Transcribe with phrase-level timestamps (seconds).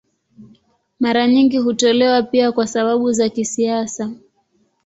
[0.99, 4.11] Mara nyingi hutolewa pia kwa sababu za kisiasa.